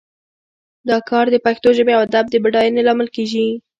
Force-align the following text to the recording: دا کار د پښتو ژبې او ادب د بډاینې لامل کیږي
دا 0.89 0.97
کار 1.09 1.25
د 1.31 1.35
پښتو 1.45 1.69
ژبې 1.77 1.93
او 1.95 2.01
ادب 2.07 2.25
د 2.29 2.35
بډاینې 2.43 2.81
لامل 2.87 3.07
کیږي 3.15 3.47